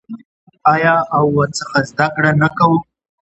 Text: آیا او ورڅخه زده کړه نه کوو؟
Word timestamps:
آیا 0.73 0.95
او 1.15 1.25
ورڅخه 1.37 1.79
زده 1.89 2.07
کړه 2.15 2.31
نه 2.41 2.49
کوو؟ 2.57 2.77